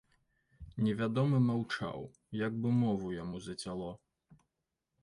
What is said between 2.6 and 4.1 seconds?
бы мову яму зацяло.